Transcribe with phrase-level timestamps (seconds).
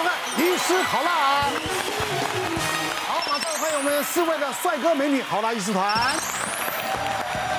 [0.00, 1.10] 收看《医师好辣》。
[3.06, 6.16] 好，马上欢迎我们四位的帅哥美女好辣医师团。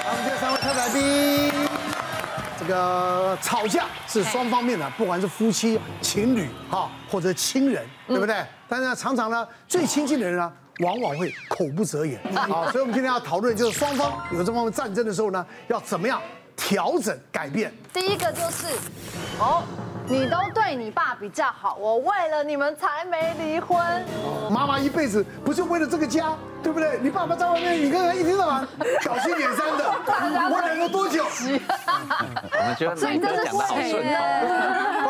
[0.05, 1.69] 我们今天三位特来宾，
[2.59, 8.43] 这个吵架是双方面的，不管是夫妻、情侣哈，或者亲人，对不对？
[8.67, 12.19] 但是呢，常常呢，最亲近的人呢，往往会口不择言。
[12.33, 16.19] 好，所以我们今天要讨论，就是双方有这方面战争的时候呢，要怎么样
[16.55, 17.71] 调整改变。
[17.93, 18.65] 第一个就是，
[19.37, 19.63] 哦。
[20.11, 23.79] 你都对你爸比较好，我为了你们才没离婚。
[24.49, 26.99] 妈妈一辈子不是为了这个家，对不对？
[27.01, 28.67] 你爸爸在外面，你看看一天到晚
[29.01, 29.85] 小心眼三的，
[30.51, 31.23] 我忍了多久？
[31.23, 34.13] 我们觉得，所以这是谁？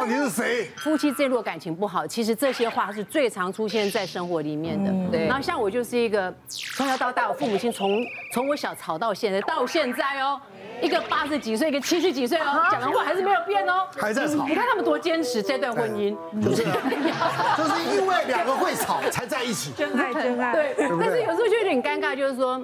[0.01, 0.67] 到底是谁？
[0.77, 4.91] 夫妻之间如果感情不好，其实这些话是最常出现在生活里面的。
[5.11, 5.27] 对。
[5.27, 7.87] 然后像我就是一个从小到大，我父母亲从
[8.33, 10.41] 从我小吵到现在，到现在哦。
[10.81, 14.47] 一个八十几岁，一个七十几岁哦，讲的话还是没有变哦，还在吵。
[14.47, 16.63] 你看他们多坚持这段婚姻，就是，
[17.55, 20.53] 就是因为两个会吵才在一起，真爱真爱。
[20.53, 22.59] 对，但是有时候就有点尴尬，就是说，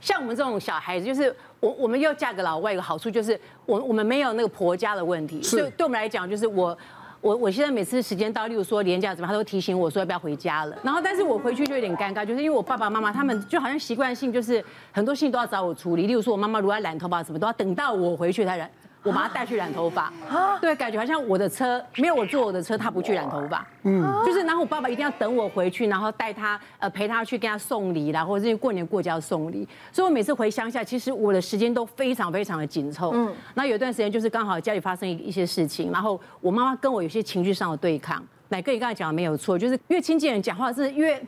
[0.00, 6.76] 像我们这种小孩子，就是我我们要嫁给老外，一个好处就是我我们没有那个婆家的问题，所以对我们来讲，就是我。
[7.22, 10.74] 我我现在每次时间到，例如说年假怎么，他都提醒我说要不要回家了。
[10.82, 16.06] 然后，但是我回去就有点尴尬，就是因为我爸爸妈妈他们就好像习惯性就是很多事情都要找我处理。
[16.06, 18.70] 例如说，我妈妈如果要染头发什么，都要等到我回去才染。
[19.02, 20.12] 我把他带去染头发，
[20.60, 41.20] 对，感觉好像我的车没有我坐我的车，他不去染头发，嗯，就是然后我爸爸一定要等我回去，然后带他呃陪他去给他送礼啦，或者是过年过节要送礼，所以我每次回乡下，其实我的时间都非常非常的紧凑，嗯，那有一段时间就是刚好家里发生一一些事情，然后我妈妈跟我有些情绪上的对抗，乃哥你刚才讲的没有错，就是越亲近人讲话是越。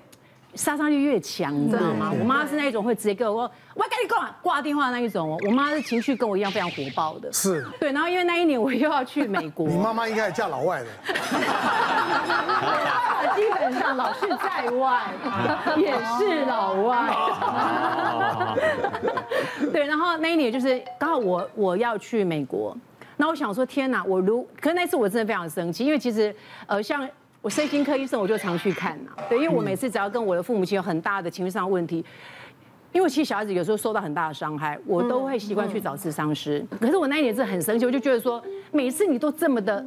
[0.55, 2.13] 杀伤力越强，你知道吗？
[2.19, 5.39] 我妈是那一种会直接跟我说，我要跟你挂挂电话的那一种哦。
[5.47, 7.91] 我妈的情绪跟我一样非常火爆的，是对。
[7.91, 10.89] 然后因为那一年我又要去美国，你妈妈应该也嫁老外的，
[13.35, 15.11] 基本上老是在外，
[15.79, 17.17] 也是老外。
[19.73, 22.77] 对，然后那一年就是刚好我我要去美国，
[23.17, 26.37] 那我想说天哪，我如可是那次我真的非常生气，因为其实
[26.67, 27.09] 呃像。
[27.43, 29.11] 我身心科医生，我就常去看呐。
[29.29, 32.05] 对，因为我每次只要跟我的父母亲有很大的情绪上的问题，
[32.93, 36.65] 因为其实小孩子有时候受到很大的伤害，我都会习惯去找智商师。
[36.81, 39.85] 可是我那一年是很生气，我就觉得说，每次你都这么的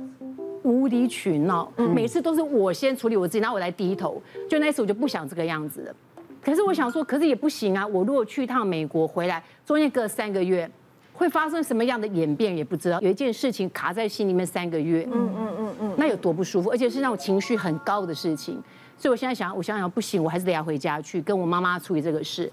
[0.63, 4.21] 无理取闹，每次都是我先处理我自己，然后我来低头。
[4.49, 5.95] 就那次我就不想这个样子了。
[6.43, 7.87] 可是我想说，可是也不行啊。
[7.87, 10.69] 我如果去一趟美国回来，中间隔三个月。
[11.15, 18.61] 会发生什么样的演变也不知道，有一件事情卡在心里面三个月，嗯嗯嗯嗯，那有多不舒服，而且是那种情绪很高的事情，
[18.97, 22.51] 所以我现在想，我想想不行，我还是得要回家去跟我妈妈处理这个事。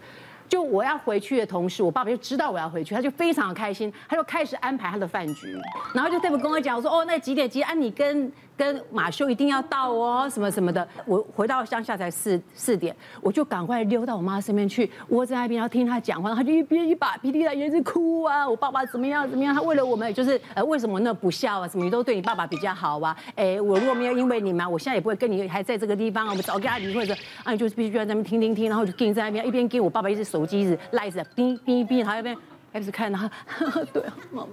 [0.49, 5.57] 就我要回去的同时，我爸爸就知道我要回去，他就非常的开心，他就开始安排他的饭局，
[5.95, 7.73] 然后就特别跟我讲，我说哦，那几点几点啊？
[7.73, 10.87] 你跟跟马修一定要到哦，什么什么的。
[11.07, 30.43] 我回到乡下才四四点，我就赶快溜到我妈身边去，窝在那边要听她讲话，她就一边一把鼻涕在眼里哭啊，我爸爸怎么样怎么样，他为了我们就是呃为什么那不孝啊，什么你都对你爸爸比较好啊，哎，我如果没有因为你嘛，我现在也不会跟你还在这个地方，我们早跟他离婚的，啊，你就是必须在那边听听听，然后就跟在那边一边跟我爸爸一只手。
[30.43, 32.37] 机一直赖着，哔哔哔，他那边
[32.73, 33.29] 开始看，然后
[33.95, 34.03] 对，
[34.33, 34.49] 妈妈，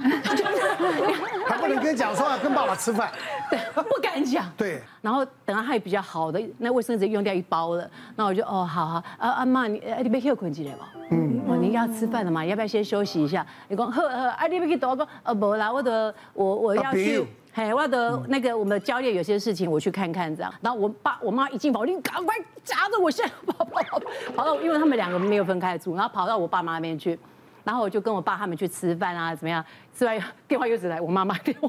[1.46, 3.10] 他不能跟你讲说要跟爸爸吃饭，
[3.50, 4.80] 对，不敢讲，对。
[5.02, 13.46] 然后等到他也比较好的，那卫生纸用掉一包了，那我就哦，好好，啊阿妈，你你别休困起来吧，嗯，我你要吃饭了嘛，要不要先休息一下？
[13.68, 17.26] 你讲呵呵，啊你别去多讲，呃不啦，我的我我要去。
[17.52, 24.00] 嘿，我的那个我们的教练有些事情我去看看这样，然后我爸我妈一进房，我就赶快夹着我，现在跑跑跑
[24.36, 27.18] 跑到，因为他们两个没有分开住，然后跑到我爸妈那边去，
[27.64, 29.64] 然后我就跟我爸他们去吃饭啊，怎么样？
[29.94, 31.68] 吃完电话又只来我妈妈电话，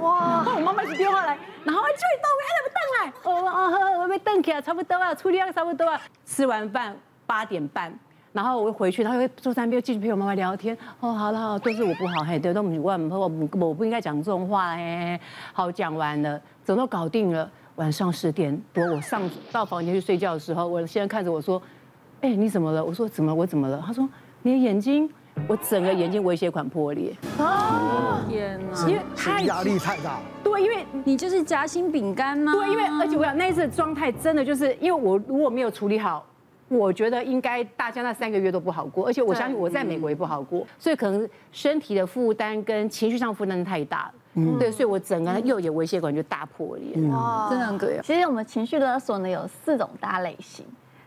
[0.00, 6.96] 哇， 我妈妈是电话来，然后就到我还没等来，我哦我被等起来，差不多啊，处理啊差不多啊，吃完饭
[7.26, 7.92] 八点半。
[8.30, 10.76] 然后我回去，他会坐在那边继续陪我妈妈聊天。
[11.00, 15.18] 哦，好了好了，都是我不好，嘿，对，都我我我我不应该讲这种话，嘿，
[15.52, 17.50] 好，讲完了，整都搞定了。
[17.76, 21.60] 晚上十点多，我上到房间去睡觉的时候，我先生看着我说
[22.20, 23.34] ：“哎，你怎么了？”我说：“怎么？
[23.34, 24.06] 我怎么了？”他说
[24.48, 25.08] ：“你的眼睛，
[25.46, 28.88] 我整个眼睛微血管破裂。”哦，天哪！
[28.88, 30.18] 因为太压力太大。
[30.42, 32.52] 对，因为你就是夹心饼干吗？
[32.52, 36.24] 对，因为而且我想那一次的状态真的就是，因为我如果没有处理好。
[36.70, 44.12] 我觉得应该大家那三个月都不好过，而且我相信我在美国也不好过，所以可能身体的负担跟情绪上负担太大了。
[44.34, 47.08] 嗯，对，所以我整个右眼微血管就大破裂。
[47.08, 48.02] 哇，真的很可怜。
[48.02, 50.62] 其实我们情绪勒索呢有四种大类型，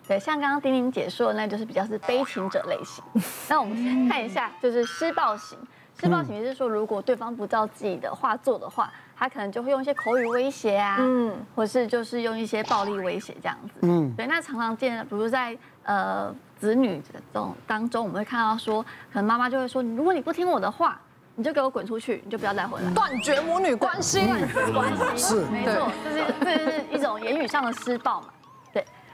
[0.07, 3.03] 对，像刚刚丁丁姐说的，那就是比较是悲情者类型。
[3.49, 5.57] 那我们先看一下，就是施暴型。
[5.99, 8.91] 施暴型就是说，如果对方不照自己的话做的话。
[9.21, 14.25] 他可能就会用一些口语威胁啊，嗯，或是就是用一些暴力威胁这样子，嗯，对。
[14.25, 18.81] 那常常见，比如在呃子女这种当中，我们会看到说，
[19.13, 20.99] 可能妈妈就会说，如果你不听我的话，
[21.35, 28.29] 你就给我滚出去，你就不要再回来，断绝母女关系，断绝关系，是，没错，就是这是一种言语上的施暴嘛。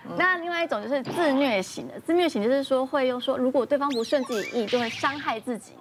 [0.07, 0.17] 对。
[0.17, 5.73] 那另外一种就是自虐型的，自虐型就是说会用说，如果对方不顺自己意，就会伤害自己。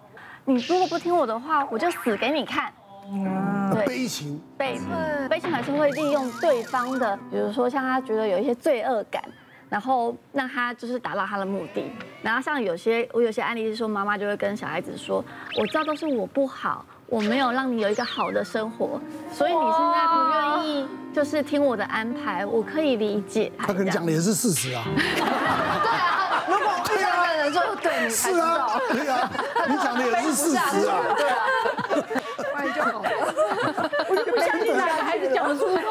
[0.44, 2.73] 你如果不听我的话，我就死给你看。
[3.73, 4.81] 对，悲情，悲
[5.28, 9.23] 悲情还是会利用对方的，比如说像他觉得有一些罪恶感，
[9.69, 11.84] 然后让他就是达到他的目的。
[12.23, 15.25] 然后像有些我有些案例是说，妈妈就会跟小孩子说，
[15.56, 19.00] 我知道都是我不好，我没有让你有一个好的生活，
[19.32, 23.53] 所以你现在不愿意就是听我的安排，我可以理解。
[23.58, 24.85] 他可能讲的也是事实啊。
[24.97, 29.31] 对啊，如果这样的人说对你是啊，对啊，
[29.69, 31.00] 你讲的也是事实啊。
[31.17, 31.37] 对啊。
[32.55, 33.11] 万一就好了，
[34.09, 35.82] 我就不相信哪个孩子讲得出口。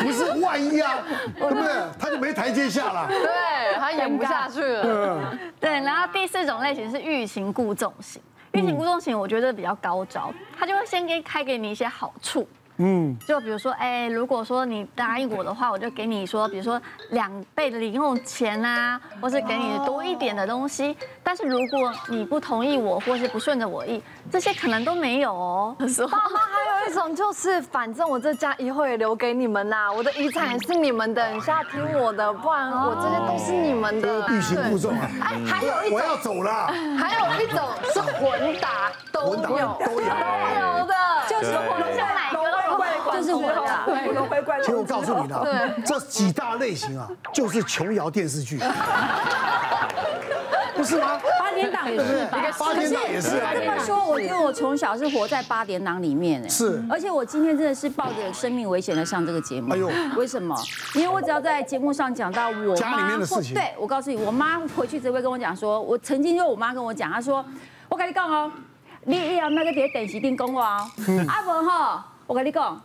[0.00, 0.98] 不是万一啊，
[1.36, 1.72] 对不对？
[1.98, 3.08] 他就没台阶下了。
[3.08, 5.36] 对，他演不下去了。
[5.58, 8.22] 对，然后第四种类型是欲擒故纵型。
[8.56, 12.48] 欲擒故纵型，我觉得比较高招，他就会先给开给你一些好处。
[12.78, 16.80] 嗯，就比如说，哎，如果说你答应我的话，我就给你说，比如说
[17.10, 20.96] 两倍的零用钱啊，或是给你多一点的东西。
[21.22, 25.76] 但是如果你不同意我，或是不顺着我意，这些可能都没有哦。
[25.78, 34.26] 爸妈还有一种就是，反正我这家以后也留给你们啦，我的遗产也是你们的，你现在听我的，不然我这些都是你们的。
[34.28, 35.10] 欲擒故纵啊！
[35.20, 36.66] 哎，还有一种，我要走了。
[36.96, 40.94] 还有一种是混打，都有，都有，都有的，
[41.28, 42.16] 就是混下来。
[43.12, 48.58] 就是我的，对，其实我告诉你的，这几大类型啊，就是琼瑶电视剧，
[50.76, 51.18] 不是吗？
[51.38, 53.30] 八点档也是，八点档也是。
[53.30, 56.84] 这么说，我觉得我从小是活在八点档里面，哎，是。
[56.90, 59.72] 而且我今天真的是抱着生命危险的上这个节目。
[59.72, 60.54] 哎呦，为什么？
[60.94, 67.44] 因为我只要在节目上讲到我家里面的事情，对，我告诉你，我妈回去只会跟我讲说，我曾经就我妈跟我讲，她说，
[67.88, 68.52] 我跟你讲哦，
[69.04, 70.90] 你以后那个在电视顶讲我哦，
[71.28, 72.80] 阿文哈，我跟你讲。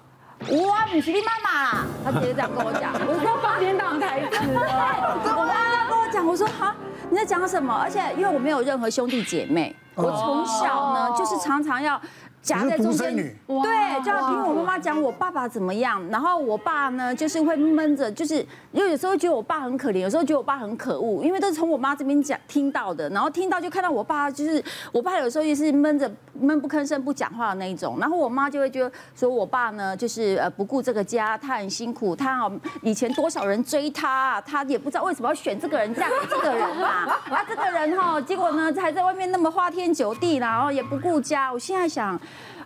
[0.50, 2.92] 我不是你妈妈啦，他直接这样跟我讲。
[3.06, 6.74] 我说八点档台词，我妈妈跟我讲，我说哈，
[7.10, 7.74] 你在讲什么？
[7.74, 12.02] 而且因为我没有任何兄弟姐妹，我从小呢就是常常要。
[12.42, 16.02] 夹在中间，对，就要听我妈妈讲我爸爸怎么样。
[16.10, 18.36] 然后我爸呢，就是会闷着，就是
[18.72, 23.08] 因为有时候觉得我爸很可怜，有时候觉得我爸很可恶，因为都是从我妈这边讲听到的。
[23.12, 27.98] 然后听到就看到我爸，就是我爸有时候也是闷着闷不吭声不讲话的那一种。
[28.00, 32.52] 然后我妈就会觉得说我爸呢，就是呃不顾这个家，他很辛苦，他好
[32.82, 36.88] 以前多少人追他，他也不知道为什么要选这个人嫁给这个人嘛。
[37.30, 41.54] 啊，这个人哈，结果呢还在外面那么花天酒地，然后也不顾家。
[41.54, 42.20] 我现在想。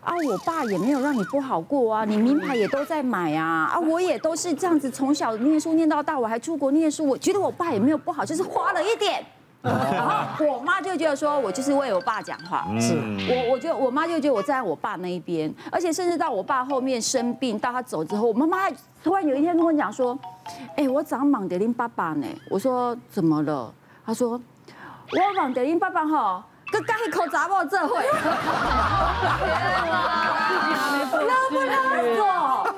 [0.06, 9.26] 啊，我爸也没有让你不好过啊，你名牌也都在买啊，啊，我也都是这样子，从小念书念到大，我还出国念书，我觉得我爸也没有不好，就是花了一点。
[9.64, 12.94] 然后我妈就觉得说我就是为我爸讲话，是
[13.28, 18.70] 我，我觉得我妈就觉得我站在我爸那一边，而且甚至到我爸后面生病，到他走之后，我妈妈
[19.04, 20.16] 突然有一天跟我讲说，
[20.78, 23.74] 哎，我早上忙着你爸爸呢，我说怎么了？
[24.06, 24.40] 他说
[25.12, 26.46] 我忙着你爸爸哈。
[26.72, 28.12] 跟刚一口杂报这会， 天
[29.88, 32.24] 哪，能不能走？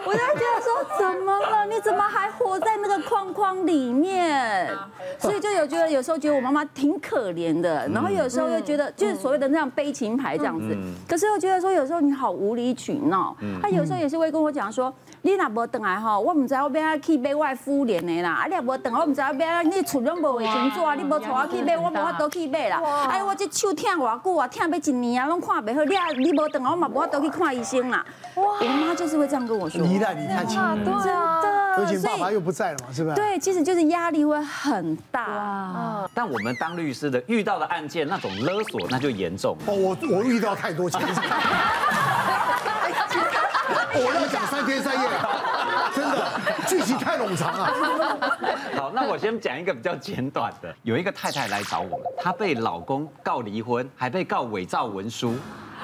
[0.06, 0.68] 我就觉得说，
[1.00, 1.66] 怎么了？
[1.66, 4.70] 你怎么还活在那个框框里面？
[5.18, 10.78] 所以就有觉得有时候觉得我妈妈挺可怜的，然后有时候又觉得就是所谓的那样悲情牌这样子。
[11.08, 13.34] 可是又觉得说有时候你好无理取闹。
[13.62, 18.32] 他有时候也是会跟我讲说，你若无等来哈，我唔知道要去买外敷脸的啦。
[18.32, 22.82] 啊，你若无等，我唔知道要不要你厝拢无卫生纸啊，你无带我去买，我无法度去买啦。
[23.10, 25.86] 哎，我这手疼偌久啊，疼要一年啊，拢看袂好。
[25.86, 28.06] 你啊，你无等我嘛无法度去看医生啦。
[28.36, 29.82] 哇，我妈就是会这样跟我说。
[29.86, 31.37] 依赖你太亲了，真的。
[31.78, 33.16] 而且爸爸又不在了嘛，是不是？
[33.16, 35.28] 对，其实就是压力会很大。
[35.28, 36.10] 哇。
[36.14, 39.58] 但我们当律师的遇到的案件那种勒索，那就严重。
[39.66, 41.00] 哦，我我遇到太多钱。
[44.00, 45.10] 我要讲三天三夜，
[45.96, 46.28] 真的
[46.68, 47.66] 剧情太冗长了。
[48.78, 50.72] 好，那我先讲一个比较简短的。
[50.84, 55.36] 有一个太太来找我们，她被老公告离婚，还被告伪造文书，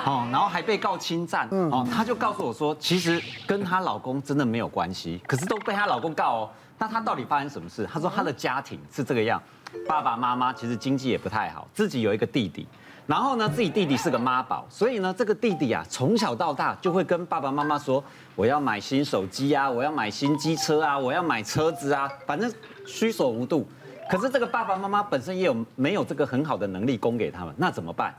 [0.05, 6.49] 哦，然后还被告侵占，哦，她就告诉我说，其实跟她老公真的没有关系，可是都被她老公告哦。
[6.77, 7.87] 那她到底发生什么事？
[7.91, 9.41] 她说她的家庭是这个样，
[9.87, 12.67] 爸爸妈妈其实经济也不太好，自己有一个弟弟。
[13.05, 18.01] 然后呢，自己弟弟是个妈宝，所以呢，这个弟弟啊，从小到大就会跟爸爸妈妈说，
[18.33, 22.49] 我要买新手机啊，我要买新机车啊，我要买车子啊，反正
[22.87, 23.67] 需索无度。
[24.09, 28.13] 可是这个爸爸妈妈本身也有没有这个很好的能力供给他们，那怎么办？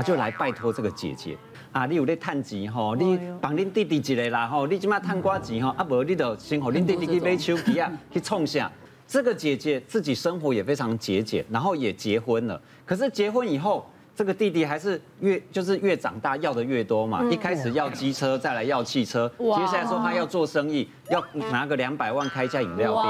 [0.00, 1.36] 啊，就来拜托这个姐姐
[1.72, 8.72] 啊，你有咧趁钱吼，你帮恁弟弟一个啦吼，你即马趁寡钱吼，啊无你就先和恁弟弟去买手机啊，去创啥？
[9.06, 13.86] 这个姐姐自己生活也非常节俭，然后也结婚了，可是结婚以后。
[14.20, 23.06] 这个弟弟还是越就是越长大要的越多嘛，一开始要机车，再来要汽车，接下来说他要做生意，要拿个两百万开一家饮料店。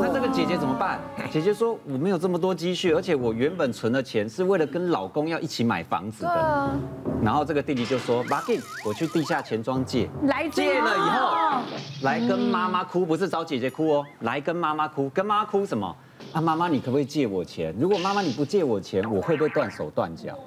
[0.00, 0.98] 那这个姐姐怎么办？
[1.30, 6.70] 姐姐说我没有这么多积蓄，而且我原本存的钱是为了跟老公要一起买房子的。
[7.22, 11.60] 然后这个弟弟就说：马进，我去地下钱庄借，来借了以后
[12.00, 15.94] 来跟妈妈哭，不是找姐姐哭哦，来跟妈妈哭，跟妈妈哭什么？
[16.32, 17.74] 啊，妈妈，你可不可以借我钱？
[17.78, 20.38] 如果妈妈你不借我钱，我会不会断手断脚？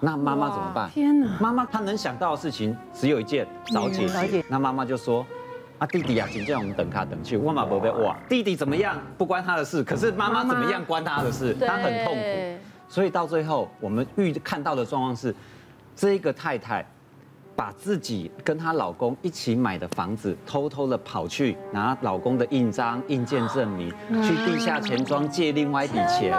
[0.00, 0.90] 那妈妈怎么办？
[0.90, 1.36] 天哪！
[1.38, 4.44] 妈妈她能想到的事情只有一件，找姐姐。
[4.48, 5.24] 那妈妈就说：
[5.78, 7.36] 啊，弟弟啊，请叫我们等他等去。
[7.36, 12.58] 我妈宝贝哇，弟弟怎么样不关他的事，可是妈妈怎么样关他的事，他很痛苦。
[12.88, 15.32] 所以到最后，我们遇看到的状况是，
[15.94, 16.84] 这个太太。
[17.62, 23.88] 把自己跟她老公一起买的房子，偷偷的跑去拿老公的印章、印鉴证明，
[24.20, 26.38] 去地下钱庄借另外一笔钱，拿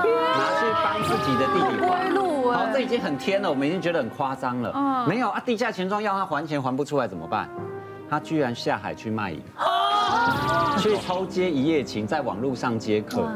[0.59, 2.11] 去帮自己的弟弟还。
[2.53, 5.05] 好，这已经很天了，我们已经觉得很夸张了。
[5.07, 7.47] 没有啊，地下钱庄要他还钱还不出来怎么办？
[8.09, 9.41] 他居然下海去卖淫，
[10.77, 13.31] 去偷接一夜情，在网络上接客，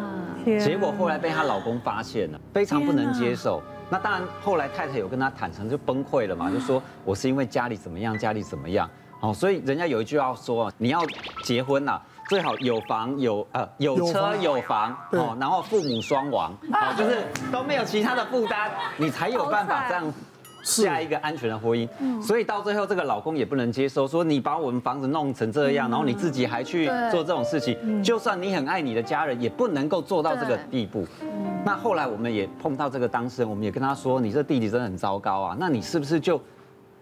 [0.60, 3.64] 结果后来被她老公发现了，非常不能接受。
[3.90, 8.90] 那当然，后来太太有跟他坦诚，就崩溃了嘛，就说我是因为家里怎么样，家里怎么样，
[9.22, 11.02] 哦，所以人家有一句话说，你要
[11.44, 20.14] 结婚呐，最好有房有呃有车有房哦，然后父母双亡， 哦，就是都没有其他的负担，你才有办法这样。
[20.64, 21.88] 下一个安全的婚姻，
[22.22, 31.08] 所以到最后这个老公也不能接受，说你把我们房子弄成这样，然后你自己还去做这种事情，就算你很爱你的家人，也不能够做到这个地步。
[31.68, 36.40] 那后来我们也碰到这个当事人，我们也跟他说，你这弟弟真的很糟糕啊，那你是不是就？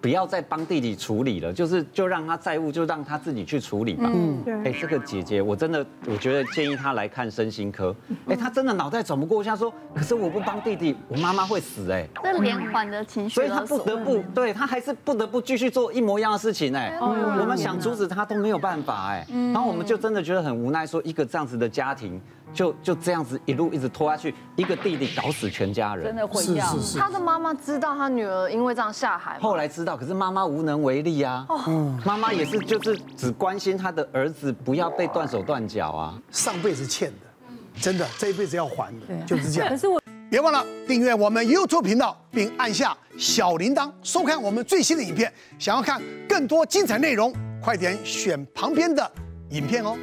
[0.01, 4.03] 不要再帮弟弟处理了，就是就让他债务就让他自己去处理吧。
[4.13, 4.53] 嗯，对。
[4.65, 7.95] 哎，这个姐姐，我真的我觉得建议她来看身心科。
[8.27, 12.07] 哎，她真的脑袋转不过去，她说，可是我不帮弟弟，我妈妈会死哎。
[12.21, 16.95] 这连环的情绪，所以她不得不，对她还是不得不继续做一模一样的事情哎。
[17.01, 19.25] 我们想阻止她都没有办法哎。
[19.31, 22.21] 然后我们就真的觉得很无奈，说一个这样子的家庭。
[22.53, 26.65] 就就这样子一路一直拖下去，一个弟弟搞死全家人，真的毁掉。
[26.67, 26.99] 是是是。
[26.99, 29.39] 他的妈妈知道他女儿因为这样下海吗？
[29.41, 31.45] 后来知道，可是妈妈无能为力啊。
[31.67, 31.99] 嗯。
[32.05, 36.21] 妈妈也是，就是只关心他的儿子不要被断手断脚啊。
[36.31, 39.69] 上辈子欠的，真的这一辈子要还的，就是这样。
[39.69, 45.31] 可是我别忘了订阅我们 YouTube 频道，并按下小铃铛，收看我们最新的影片。
[45.59, 49.11] 想要看更多精彩内容，快点选旁边的
[49.49, 49.97] 影片哦。